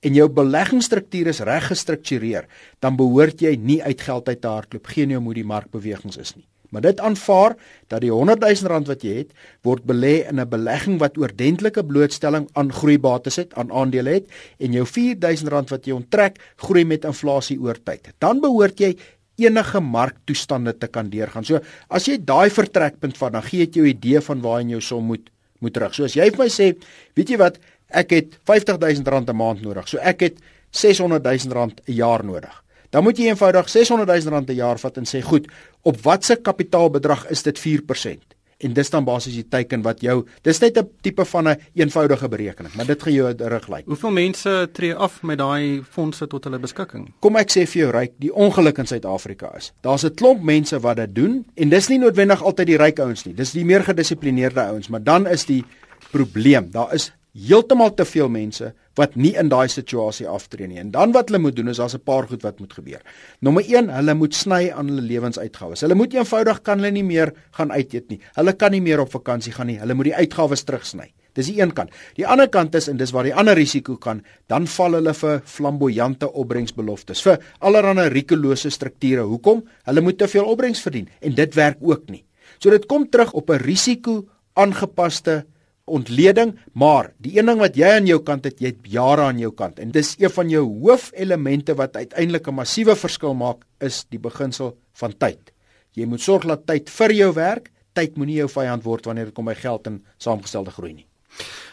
en 0.02 0.18
jou 0.18 0.28
beleggingsstruktuur 0.30 1.28
is 1.28 1.40
reg 1.40 1.70
gestruktureer, 1.72 2.50
dan 2.80 2.98
behoort 2.98 3.42
jy 3.42 3.56
nie 3.56 3.82
uit 3.84 4.02
geld 4.02 4.28
uit 4.30 4.42
te 4.42 4.48
hardloop, 4.48 4.88
geen 4.88 5.16
jou 5.16 5.22
moet 5.22 5.36
die 5.36 5.48
markbewegings 5.48 6.18
is 6.18 6.36
nie. 6.36 6.46
Maar 6.75 6.82
dit 6.82 7.00
aanvaar 7.00 7.54
dat 7.88 8.02
die 8.04 8.12
100 8.12 8.42
000 8.42 8.68
rand 8.68 8.90
wat 8.92 9.04
jy 9.06 9.14
het, 9.22 9.30
word 9.64 9.86
belê 9.88 10.28
in 10.28 10.40
'n 10.42 10.50
belegging 10.50 11.00
wat 11.00 11.18
oordentlike 11.18 11.84
blootstelling 11.86 12.50
aan 12.54 12.74
groeibates 12.74 13.36
het, 13.36 13.54
aan 13.54 13.72
aandele 13.72 14.10
het 14.10 14.28
en 14.60 14.72
jou 14.72 14.86
4000 14.86 15.50
rand 15.50 15.70
wat 15.70 15.86
jy 15.86 15.94
onttrek, 15.94 16.40
groei 16.58 16.84
met 16.86 17.06
inflasie 17.06 17.60
oor 17.62 17.78
tyd. 17.84 18.12
Dan 18.20 18.42
behoort 18.42 18.80
jy 18.80 18.98
enige 19.38 19.80
marktoestande 19.80 20.78
te 20.78 20.88
kan 20.88 21.10
deurgaan. 21.10 21.46
So 21.46 21.60
as 21.90 22.08
jy 22.08 22.18
daai 22.18 22.50
vertrekpunt 22.50 23.18
van 23.18 23.32
dan 23.32 23.44
gee 23.44 23.66
dit 23.66 23.75
jou 23.75 23.88
idee 23.88 24.22
van 24.22 24.42
waar 24.42 24.60
in 24.60 24.70
jou 24.70 24.82
som 24.82 25.04
moet 25.04 25.30
moet 25.60 25.74
terug. 25.74 25.94
So 25.96 26.04
as 26.04 26.16
jy 26.16 26.30
vir 26.30 26.44
my 26.44 26.50
sê, 26.52 26.74
weet 27.16 27.30
jy 27.30 27.38
wat, 27.40 27.58
ek 27.89 28.10
het 28.10 28.39
50000 28.44 29.08
rand 29.08 29.30
'n 29.30 29.36
maand 29.36 29.62
nodig. 29.62 29.88
So 29.88 29.98
ek 29.98 30.20
het 30.20 30.39
600000 30.70 31.54
rand 31.54 31.82
'n 31.86 31.94
jaar 31.94 32.25
nodig. 32.25 32.63
Dan 32.89 33.04
moet 33.04 33.18
jy 33.18 33.27
eenvoudig 33.27 33.70
600000 33.70 34.34
rand 34.34 34.50
'n 34.50 34.56
jaar 34.56 34.80
vat 34.80 34.98
en 34.98 35.06
sê, 35.06 35.22
"Goed, 35.22 35.48
op 35.82 36.01
watter 36.01 36.38
kapitaalbedrag 36.38 37.30
is 37.30 37.44
dit 37.44 37.60
4%?" 37.60 38.36
En 38.58 38.74
dis 38.74 38.89
dan 38.89 39.04
basies 39.04 39.34
die 39.34 39.48
teiken 39.48 39.82
wat 39.82 40.01
jou 40.01 40.25
dis 40.42 40.60
net 40.60 40.77
'n 40.77 40.89
tipe 41.01 41.25
van 41.25 41.44
'n 41.44 41.48
een 41.48 41.60
eenvoudige 41.74 42.27
berekening, 42.27 42.74
maar 42.74 42.86
dit 42.86 43.04
gee 43.04 43.13
jou 43.13 43.34
'n 43.34 43.48
riglyn. 43.48 43.84
Hoeveel 43.86 44.12
mense 44.12 44.70
tree 44.72 44.96
af 44.96 45.22
met 45.22 45.38
daai 45.38 45.84
fondse 45.89 46.27
tot 46.27 46.44
hulle 46.44 46.60
beskikking? 46.60 47.12
Kom 47.20 47.36
ek 47.36 47.51
sê 47.51 47.68
vir 47.68 47.82
jou 47.82 47.92
ryk, 47.92 48.12
die 48.18 48.34
ongeluk 48.34 48.77
in 48.77 48.88
Suid-Afrika 48.88 49.56
is. 49.56 49.74
Daar's 49.82 50.04
'n 50.04 50.13
klomp 50.13 50.42
mense 50.44 50.80
wat 50.80 50.96
dit 50.96 51.15
doen 51.15 51.46
en 51.54 51.70
dis 51.70 51.88
nie 51.88 52.00
noodwendig 52.00 52.44
altyd 52.44 52.68
die 52.68 52.77
ryk 52.77 53.00
ouens 53.00 53.25
nie. 53.25 53.34
Dis 53.34 53.51
die 53.51 53.65
meer 53.65 53.84
gedissiplineerde 53.84 54.62
ouens, 54.62 54.88
maar 54.88 55.04
dan 55.04 55.27
is 55.27 55.46
die 55.46 55.65
probleem, 56.12 56.72
daar 56.72 56.94
is 56.94 57.12
heeltemal 57.36 57.92
te 57.96 58.06
veel 58.08 58.30
mense 58.32 58.72
wat 58.96 59.18
nie 59.20 59.34
in 59.36 59.50
daai 59.51 59.68
situasie 59.68 60.27
aftree 60.32 60.70
nie. 60.72 60.80
En 60.80 60.92
dan 60.94 61.12
wat 61.15 61.30
hulle 61.30 61.42
moet 61.44 61.56
doen 61.56 61.70
is 61.70 61.82
daar's 61.82 61.96
'n 61.96 62.04
paar 62.04 62.27
goed 62.27 62.44
wat 62.44 62.60
moet 62.60 62.74
gebeur. 62.74 63.01
Nommer 63.42 63.63
1, 63.63 63.89
hulle 63.89 64.13
moet 64.13 64.34
sny 64.34 64.72
aan 64.72 64.88
hulle 64.88 65.01
lewensuitgawes. 65.01 65.82
Hulle 65.82 65.96
moet 65.96 66.13
eenvoudig 66.13 66.62
kan 66.62 66.80
hulle 66.80 66.92
nie 66.92 67.04
meer 67.04 67.34
gaan 67.51 67.72
uit 67.72 67.94
eet 67.94 68.10
nie. 68.10 68.20
Hulle 68.36 68.54
kan 68.54 68.72
nie 68.72 68.82
meer 68.82 69.00
op 69.00 69.12
vakansie 69.12 69.51
gaan 69.51 69.68
nie. 69.68 69.80
Hulle 69.80 69.94
moet 69.94 70.06
die 70.06 70.15
uitgawes 70.15 70.63
terugsny. 70.63 71.12
Dis 71.34 71.50
die 71.51 71.60
een 71.60 71.74
kant. 71.74 71.92
Die 72.15 72.25
ander 72.27 72.48
kant 72.48 72.75
is 72.75 72.88
en 72.88 72.98
dis 72.98 73.12
waar 73.12 73.24
die 73.24 73.36
ander 73.36 73.56
risiko 73.56 73.98
kan, 73.98 74.22
dan 74.48 74.68
val 74.68 74.94
hulle 74.94 75.13
vir 75.13 75.42
flamboyante 75.44 76.30
opbrengsbeloftes, 76.32 77.22
vir 77.22 77.42
allerlei 77.60 78.08
rikolose 78.10 78.70
strukture. 78.70 79.22
Hoekom? 79.27 79.65
Hulle 79.84 80.01
moet 80.01 80.18
te 80.18 80.27
veel 80.27 80.46
opbrengs 80.46 80.82
verdien 80.82 81.10
en 81.22 81.36
dit 81.36 81.54
werk 81.56 81.77
ook 81.82 82.10
nie. 82.10 82.24
So 82.60 82.70
dit 82.70 82.86
kom 82.86 83.10
terug 83.10 83.34
op 83.34 83.50
'n 83.50 83.60
risiko 83.60 84.25
aangepaste 84.54 85.46
ontleding, 85.86 86.56
maar 86.74 87.12
die 87.22 87.36
een 87.38 87.46
ding 87.46 87.60
wat 87.62 87.77
jy 87.77 87.92
aan 88.00 88.08
jou 88.10 88.20
kant 88.25 88.46
het, 88.48 88.58
jy 88.62 88.74
het 88.74 88.88
jare 88.89 89.27
aan 89.30 89.39
jou 89.39 89.51
kant 89.54 89.80
en 89.80 89.92
dis 89.94 90.15
een 90.18 90.34
van 90.34 90.50
jou 90.50 90.63
hoofelemente 90.65 91.75
wat 91.77 91.96
uiteindelik 91.96 92.48
'n 92.48 92.58
massiewe 92.62 92.96
verskil 92.96 93.34
maak 93.34 93.65
is 93.80 94.06
die 94.10 94.20
beginsel 94.20 94.77
van 94.94 95.13
tyd. 95.18 95.51
Jy 95.94 96.06
moet 96.06 96.22
sorg 96.22 96.46
dat 96.46 96.65
tyd 96.65 96.89
vir 96.89 97.12
jou 97.13 97.34
werk, 97.34 97.72
tyd 97.94 98.18
moenie 98.18 98.38
jou 98.38 98.50
vyand 98.50 98.84
word 98.84 99.06
wanneer 99.06 99.25
dit 99.25 99.34
kom 99.34 99.46
by 99.46 99.54
geld 99.54 99.88
en 99.88 100.04
saamgestelde 100.18 100.72
groei 100.72 100.94
nie. 100.94 101.08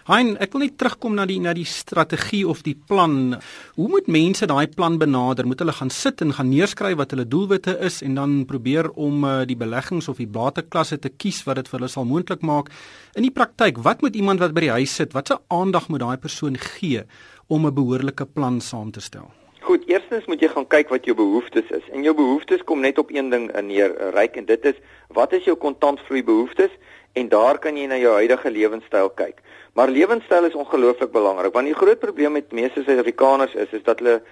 Hein, 0.02 0.32
ek 0.42 0.50
wil 0.56 0.64
net 0.64 0.73
terugkom 0.82 1.14
na 1.14 1.23
die 1.30 1.38
na 1.38 1.52
die 1.54 1.66
strategie 1.68 2.42
of 2.50 2.64
die 2.66 2.75
plan. 2.75 3.37
Hoe 3.76 3.87
moet 3.87 4.09
mense 4.11 4.49
daai 4.50 4.66
plan 4.66 4.97
benader? 4.99 5.47
Moet 5.47 5.62
hulle 5.62 5.75
gaan 5.76 5.92
sit 5.94 6.25
en 6.25 6.35
gaan 6.35 6.50
neerskryf 6.50 6.97
wat 6.99 7.14
hulle 7.14 7.28
doelwitte 7.30 7.76
is 7.87 8.00
en 8.02 8.16
dan 8.18 8.32
probeer 8.50 8.88
om 8.99 9.23
uh, 9.23 9.35
die 9.47 9.54
beleggings 9.59 10.11
of 10.11 10.18
die 10.18 10.26
bateklasse 10.26 10.99
te 10.99 11.12
kies 11.14 11.44
wat 11.47 11.61
dit 11.61 11.71
vir 11.71 11.78
hulle 11.78 11.90
sal 11.92 12.09
moontlik 12.09 12.42
maak? 12.42 12.73
In 13.14 13.23
die 13.23 13.30
praktyk, 13.30 13.78
wat 13.87 14.02
moet 14.02 14.18
iemand 14.18 14.42
wat 14.42 14.56
by 14.56 14.66
die 14.66 14.75
huis 14.80 14.97
sit, 14.99 15.14
watse 15.14 15.38
aandag 15.54 15.87
moet 15.87 16.02
daai 16.02 16.18
persoon 16.18 16.59
gee 16.59 17.06
om 17.47 17.66
'n 17.66 17.75
behoorlike 17.75 18.26
plan 18.35 18.59
saam 18.61 18.90
te 18.90 19.00
stel? 19.00 19.30
Goed, 19.62 19.87
eerstens 19.87 20.26
moet 20.26 20.40
jy 20.42 20.49
gaan 20.49 20.66
kyk 20.66 20.88
wat 20.90 21.04
jou 21.06 21.14
behoeftes 21.14 21.71
is. 21.71 21.87
En 21.94 22.02
jou 22.02 22.14
behoeftes 22.14 22.64
kom 22.66 22.80
net 22.80 22.99
op 22.99 23.14
een 23.14 23.30
ding 23.30 23.52
neer, 23.62 23.94
ryk 24.11 24.35
en 24.37 24.44
dit 24.44 24.64
is 24.64 24.75
wat 25.14 25.32
is 25.32 25.44
jou 25.44 25.54
kontantvloei 25.56 26.25
behoeftes? 26.25 26.71
En 27.12 27.28
daar 27.28 27.59
kan 27.59 27.76
jy 27.76 27.87
na 27.87 27.99
jou 28.00 28.12
huidige 28.16 28.50
lewenstyl 28.50 29.11
kyk. 29.11 29.42
Maar 29.76 29.88
lewenstyl 29.88 30.45
is 30.49 30.54
ongelooflik 30.54 31.12
belangrik 31.12 31.52
want 31.52 31.69
die 31.69 31.76
groot 31.76 32.00
probleem 32.00 32.33
met 32.33 32.52
meeste 32.52 32.83
Suid-Afrikaners 32.83 33.54
is 33.54 33.73
is 33.73 33.85
dat 33.85 34.00
hulle 34.00 34.23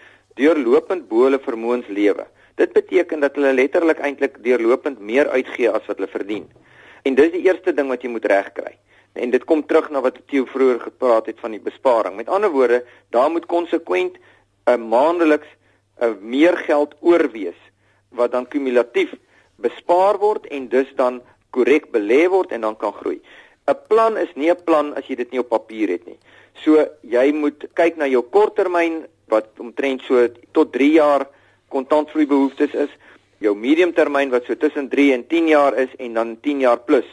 deurlopend 0.41 1.09
bo 1.09 1.27
hulle 1.29 1.41
vermoëns 1.45 1.89
lewe. 1.89 2.27
Dit 2.61 2.73
beteken 2.73 3.21
dat 3.21 3.37
hulle 3.37 3.53
letterlik 3.53 4.01
eintlik 4.01 4.43
deurlopend 4.45 5.01
meer 5.01 5.29
uitgee 5.29 5.71
as 5.71 5.87
wat 5.87 5.97
hulle 5.97 6.13
verdien. 6.13 6.49
En 7.03 7.15
dis 7.15 7.33
die 7.33 7.45
eerste 7.49 7.73
ding 7.73 7.89
wat 7.89 8.03
jy 8.05 8.13
moet 8.13 8.29
regkry. 8.29 8.77
En 9.13 9.33
dit 9.33 9.45
kom 9.45 9.63
terug 9.67 9.89
na 9.91 10.01
wat 10.05 10.21
Theo 10.31 10.47
vroeër 10.47 10.81
gepraat 10.81 11.27
het 11.27 11.41
van 11.41 11.57
die 11.57 11.63
besparing. 11.63 12.17
Met 12.17 12.29
ander 12.29 12.53
woorde, 12.53 12.85
daar 13.11 13.31
moet 13.31 13.47
konsekwent 13.47 14.17
'n 14.17 14.71
uh, 14.71 14.77
maandeliks 14.77 15.49
'n 16.01 16.05
uh, 16.05 16.15
meer 16.21 16.57
geld 16.57 16.95
oorwees 17.01 17.61
wat 18.09 18.33
dan 18.33 18.49
kumulatief 18.49 19.13
bespaar 19.57 20.19
word 20.19 20.47
en 20.47 20.69
dus 20.69 20.93
dan 20.97 21.23
korrek 21.51 21.91
belê 21.93 22.29
word 22.29 22.53
en 22.53 22.61
dan 22.61 22.77
kan 22.77 22.93
groei. 22.93 23.21
'n 23.69 23.79
plan 23.89 24.17
is 24.17 24.33
nie 24.35 24.51
'n 24.51 24.65
plan 24.65 24.95
as 24.95 25.07
jy 25.09 25.17
dit 25.17 25.31
nie 25.31 25.41
op 25.41 25.49
papier 25.49 25.89
het 25.89 26.07
nie. 26.07 26.19
So 26.65 26.87
jy 27.03 27.33
moet 27.33 27.65
kyk 27.75 27.97
na 27.97 28.07
jou 28.07 28.23
korttermyn 28.23 29.07
wat 29.29 29.47
omtrent 29.59 30.03
so 30.03 30.29
tot 30.53 30.73
3 30.73 30.93
jaar 30.93 31.27
kontantvloei 31.69 32.27
behoeftes 32.27 32.75
is, 32.75 32.91
jou 33.39 33.55
mediumtermyn 33.55 34.31
wat 34.31 34.45
so 34.45 34.55
tussen 34.55 34.89
3 34.89 35.13
en 35.13 35.27
10 35.27 35.49
jaar 35.49 35.77
is 35.79 35.89
en 35.99 36.15
dan 36.15 36.37
10 36.41 36.61
jaar 36.61 36.79
plus 36.79 37.07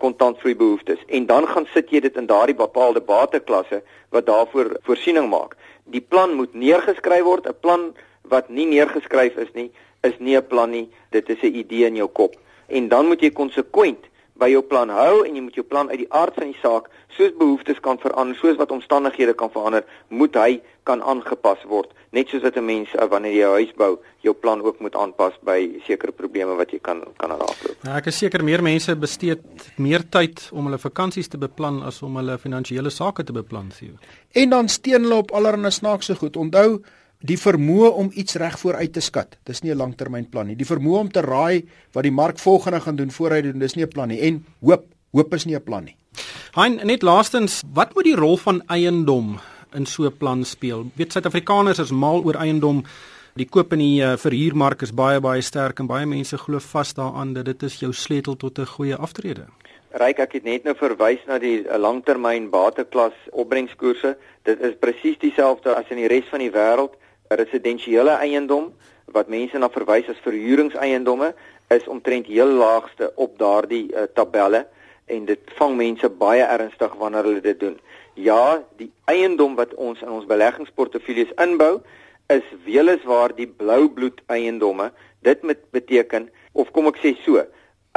kontantvloei 0.00 0.54
behoeftes 0.56 0.98
en 1.08 1.26
dan 1.26 1.46
gaan 1.46 1.66
sit 1.74 1.90
jy 1.90 2.00
dit 2.00 2.16
in 2.16 2.26
daardie 2.26 2.56
bepaalde 2.56 3.00
bateklasse 3.00 3.82
wat 4.10 4.26
daarvoor 4.26 4.78
voorsiening 4.82 5.28
maak. 5.28 5.56
Die 5.84 6.00
plan 6.00 6.34
moet 6.34 6.54
neergeskryf 6.54 7.24
word, 7.24 7.46
'n 7.46 7.60
plan 7.60 7.94
wat 8.22 8.48
nie 8.48 8.66
neergeskryf 8.66 9.36
is 9.36 9.52
nie, 9.54 9.70
is 10.02 10.18
nie 10.18 10.36
'n 10.36 10.46
plan 10.46 10.70
nie, 10.70 10.88
dit 11.10 11.28
is 11.28 11.42
'n 11.42 11.54
idee 11.54 11.86
in 11.86 11.96
jou 11.96 12.08
kop. 12.08 12.34
En 12.70 12.88
dan 12.88 13.06
moet 13.06 13.22
jy 13.22 13.30
konsekwent 13.30 14.06
by 14.40 14.48
jou 14.48 14.62
plan 14.64 14.88
hou 14.88 15.22
en 15.26 15.36
jy 15.36 15.42
moet 15.44 15.58
jou 15.58 15.66
plan 15.66 15.90
uit 15.92 16.04
die 16.04 16.12
aard 16.16 16.36
van 16.38 16.52
die 16.52 16.60
saak 16.62 16.88
soos 17.16 17.32
behoeftes 17.36 17.80
kan 17.84 17.98
verander, 18.00 18.36
soos 18.38 18.56
wat 18.60 18.70
omstandighede 18.72 19.34
kan 19.36 19.50
verander, 19.52 19.84
moet 20.08 20.36
hy 20.38 20.60
kan 20.88 21.02
aangepas 21.02 21.62
word. 21.68 21.90
Net 22.16 22.30
soos 22.30 22.42
wat 22.42 22.56
'n 22.56 22.64
mens 22.64 22.88
uh, 22.94 23.06
wanneer 23.10 23.34
jy 23.34 23.44
'n 23.46 23.56
huis 23.58 23.72
bou, 23.76 23.98
jou 24.22 24.34
plan 24.34 24.62
ook 24.62 24.80
moet 24.80 24.94
aanpas 24.96 25.34
by 25.44 25.80
sekere 25.86 26.12
probleme 26.12 26.56
wat 26.56 26.70
jy 26.70 26.78
kan 26.78 27.02
kan 27.16 27.30
raakloop. 27.30 27.76
Ja, 27.84 27.96
ek 27.96 28.06
is 28.06 28.18
seker 28.18 28.44
meer 28.44 28.62
mense 28.62 28.96
bestee 28.96 29.36
meer 29.76 30.02
tyd 30.08 30.48
om 30.52 30.64
hulle 30.64 30.78
vakansies 30.78 31.28
te 31.28 31.38
beplan 31.38 31.82
as 31.82 32.02
om 32.02 32.16
hulle 32.16 32.38
finansiële 32.38 32.90
sake 32.90 33.24
te 33.24 33.32
beplan, 33.32 33.70
sien. 33.70 33.98
En 34.34 34.50
dan 34.50 34.68
steun 34.68 35.02
hulle 35.02 35.14
op 35.14 35.30
allerlei 35.32 35.70
snaakse 35.70 36.14
goed. 36.14 36.36
Onthou 36.36 36.80
die 37.20 37.36
vermoë 37.38 37.90
om 38.00 38.10
iets 38.16 38.38
reg 38.40 38.56
vooruit 38.60 38.92
te 38.92 39.02
skat. 39.04 39.36
Dis 39.44 39.62
nie 39.62 39.72
'n 39.72 39.76
langtermynplan 39.76 40.46
nie. 40.46 40.56
Die 40.56 40.66
vermoë 40.66 40.98
om 40.98 41.10
te 41.12 41.20
raai 41.20 41.66
wat 41.92 42.02
die 42.02 42.12
mark 42.12 42.38
volgende 42.38 42.80
gaan 42.80 42.96
doen 42.96 43.10
voor 43.10 43.30
hy 43.30 43.42
doen, 43.42 43.58
dis 43.58 43.74
nie 43.74 43.84
'n 43.84 43.88
plan 43.88 44.08
nie. 44.08 44.20
En 44.20 44.44
hoop, 44.60 44.86
hoop 45.12 45.34
is 45.34 45.44
nie 45.44 45.56
'n 45.56 45.62
plan 45.62 45.84
nie. 45.84 45.96
Hein, 46.54 46.80
net 46.82 47.02
laastens, 47.02 47.62
wat 47.72 47.94
moet 47.94 48.04
die 48.04 48.16
rol 48.16 48.36
van 48.36 48.62
eiendom 48.66 49.38
in 49.74 49.86
so 49.86 50.04
'n 50.04 50.16
plan 50.16 50.44
speel? 50.44 50.90
Weet 50.94 51.12
Suid-Afrikaners 51.12 51.78
is 51.78 51.90
mal 51.90 52.24
oor 52.24 52.34
eiendom. 52.34 52.84
Die 53.34 53.46
koop 53.46 53.72
en 53.72 53.78
die 53.78 54.02
uh, 54.02 54.16
verhuurmark 54.16 54.82
is 54.82 54.92
baie 54.92 55.20
baie 55.20 55.40
sterk 55.40 55.78
en 55.78 55.86
baie 55.86 56.06
mense 56.06 56.38
glo 56.38 56.58
vas 56.58 56.94
daaraan 56.94 57.32
dat 57.32 57.44
dit 57.44 57.62
is 57.62 57.78
jou 57.80 57.92
sleutel 57.92 58.36
tot 58.36 58.58
'n 58.58 58.66
goeie 58.66 58.96
aftrede. 58.96 59.46
Ryk 59.92 60.18
ek 60.18 60.32
het 60.32 60.44
net 60.44 60.64
nou 60.64 60.74
verwys 60.74 61.20
na 61.26 61.38
die 61.38 61.62
uh, 61.66 61.76
langtermyn 61.76 62.50
bateklas 62.50 63.12
opbrengskoerse. 63.30 64.16
Dit 64.42 64.60
is 64.60 64.74
presies 64.80 65.18
dieselfde 65.18 65.74
as 65.74 65.84
in 65.90 65.96
die 65.96 66.08
res 66.08 66.24
van 66.30 66.38
die 66.38 66.50
wêreld 66.50 66.94
residensiële 67.30 68.10
eiendom 68.10 68.72
wat 69.14 69.28
mense 69.30 69.58
na 69.58 69.68
verwys 69.70 70.08
as 70.10 70.18
verhuuringseiendomme 70.24 71.30
is 71.70 71.86
omtrent 71.86 72.26
heel 72.26 72.50
laagste 72.58 73.12
op 73.14 73.36
daardie 73.38 73.86
uh, 73.94 74.08
tabelle 74.14 74.64
en 75.06 75.26
dit 75.28 75.52
vang 75.58 75.76
mense 75.78 76.10
baie 76.22 76.42
ernstig 76.42 76.94
wanneer 76.98 77.26
hulle 77.26 77.42
dit 77.44 77.60
doen. 77.60 77.76
Ja, 78.18 78.62
die 78.78 78.90
eiendom 79.10 79.54
wat 79.58 79.74
ons 79.74 80.02
in 80.02 80.10
ons 80.10 80.26
beleggingsportefeuilles 80.30 81.30
inbou 81.42 81.80
is 82.30 82.46
weliswaar 82.66 83.34
die 83.34 83.46
blou 83.46 83.88
bloed 83.94 84.18
eiendomme. 84.26 84.90
Dit 85.22 85.42
met 85.46 85.62
beteken 85.74 86.28
of 86.52 86.70
kom 86.74 86.90
ek 86.90 86.98
sê 87.02 87.14
so, 87.24 87.42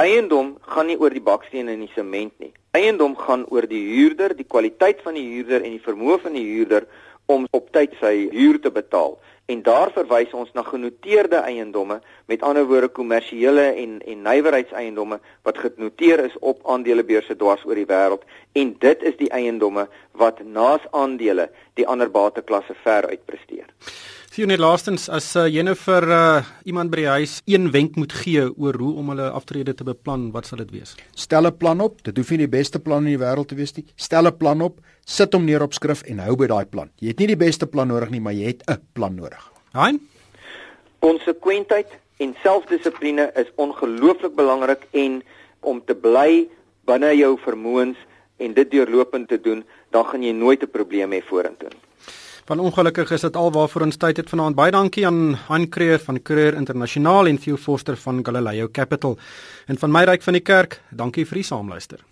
eiendom 0.02 0.54
gaan 0.74 0.90
nie 0.90 0.98
oor 0.98 1.14
die 1.14 1.22
baksteen 1.22 1.70
en 1.70 1.82
die 1.82 1.90
sement 1.94 2.34
nie. 2.42 2.52
Eiendom 2.74 3.14
gaan 3.18 3.46
oor 3.50 3.66
die 3.70 3.82
huurder, 3.94 4.34
die 4.34 4.46
kwaliteit 4.46 5.02
van 5.06 5.18
die 5.18 5.26
huurder 5.26 5.62
en 5.62 5.74
die 5.74 5.82
vermoë 5.82 6.20
van 6.22 6.38
die 6.38 6.46
huurder 6.46 6.86
om 7.26 7.46
op 7.50 7.70
tyd 7.72 7.94
sy 8.00 8.28
huur 8.32 8.60
te 8.60 8.70
betaal. 8.70 9.18
En 9.46 9.60
daar 9.62 9.90
verwys 9.92 10.32
ons 10.32 10.52
na 10.56 10.62
genoteerde 10.64 11.36
eiendomme, 11.36 11.98
met 12.26 12.42
ander 12.42 12.64
woorde 12.66 12.88
kommersiële 12.88 13.66
en 13.76 13.98
en 14.00 14.22
nywerheidseiendomme 14.22 15.18
wat 15.42 15.58
genoteer 15.58 16.24
is 16.24 16.38
op 16.40 16.64
aandelebeurse 16.64 17.36
dwars 17.36 17.64
oor 17.64 17.76
die 17.76 17.88
wêreld 17.90 18.24
en 18.52 18.72
dit 18.78 19.02
is 19.02 19.16
die 19.20 19.28
eiendomme 19.28 19.88
wat 20.12 20.40
naas 20.44 20.80
aandele 20.90 21.50
die 21.74 21.86
ander 21.86 22.10
bateklasse 22.10 22.74
ver 22.82 23.08
uitpresteer. 23.08 23.68
Sien 24.34 24.50
net 24.50 24.58
laastens 24.58 25.04
as 25.14 25.28
uh, 25.38 25.44
jy 25.46 25.62
nou 25.62 25.76
vir 25.78 26.04
uh, 26.10 26.40
iemand 26.66 26.90
by 26.90 27.04
die 27.04 27.12
huis 27.20 27.36
een 27.46 27.68
wenk 27.70 27.94
moet 27.94 28.10
gee 28.18 28.48
oor 28.48 28.74
hoe 28.82 28.88
om 28.98 29.12
hulle 29.12 29.28
aftrede 29.30 29.76
te 29.78 29.84
beplan, 29.86 30.24
wat 30.34 30.48
sal 30.48 30.58
dit 30.58 30.72
wees? 30.74 30.96
Stel 31.14 31.46
'n 31.46 31.54
plan 31.54 31.78
op. 31.78 32.02
Dit 32.02 32.18
hoef 32.18 32.32
nie 32.34 32.40
die 32.40 32.50
beste 32.50 32.80
plan 32.82 33.06
in 33.06 33.14
die 33.14 33.20
wêreld 33.22 33.46
te 33.46 33.54
wees 33.54 33.70
nie. 33.76 33.84
Stel 33.94 34.26
'n 34.26 34.34
plan 34.34 34.60
op, 34.60 34.80
sit 35.06 35.32
hom 35.38 35.46
neer 35.46 35.62
op 35.62 35.72
skrif 35.72 36.02
en 36.10 36.18
hou 36.18 36.34
by 36.34 36.48
daai 36.50 36.66
plan. 36.66 36.90
Jy 36.98 37.14
het 37.14 37.18
nie 37.18 37.30
die 37.30 37.38
beste 37.44 37.66
plan 37.66 37.86
nodig 37.86 38.10
nie, 38.10 38.20
maar 38.20 38.34
jy 38.34 38.46
het 38.46 38.66
'n 38.66 38.82
plan 38.92 39.14
nodig. 39.14 39.52
Hein? 39.72 40.00
Konsekwentheid 40.98 41.94
en 42.18 42.34
selfdissipline 42.42 43.30
is 43.36 43.54
ongelooflik 43.54 44.34
belangrik 44.34 44.82
en 44.90 45.22
om 45.60 45.80
te 45.84 45.94
bly 45.94 46.48
binne 46.84 47.14
jou 47.14 47.38
vermoëns 47.38 47.96
en 48.38 48.52
dit 48.52 48.70
deurlopend 48.70 49.28
te 49.28 49.40
doen, 49.40 49.64
dan 49.90 50.04
gaan 50.04 50.22
jy 50.22 50.32
nooit 50.32 50.62
'n 50.62 50.70
probleem 50.70 51.12
hê 51.12 51.22
vorentoe. 51.22 51.70
Van 52.44 52.60
ongelukkig 52.60 53.10
is 53.10 53.22
dit 53.24 53.36
alwaarvoor 53.40 53.86
ons 53.86 53.96
tyd 53.96 54.18
het 54.20 54.28
vanaand. 54.28 54.56
Baie 54.58 54.72
dankie 54.74 55.06
aan 55.08 55.38
Han 55.46 55.64
Creer 55.72 56.02
van 56.04 56.20
Creer 56.22 56.58
Internasionaal 56.60 57.30
en 57.32 57.38
Theo 57.40 57.56
Forster 57.56 57.96
van 57.96 58.20
Galileo 58.20 58.68
Capital. 58.68 59.16
En 59.66 59.80
van 59.80 59.90
my 59.90 60.04
ryk 60.04 60.22
van 60.22 60.36
die 60.36 60.44
kerk, 60.44 60.82
dankie 60.92 61.24
vir 61.24 61.40
die 61.40 61.48
saamluister. 61.48 62.04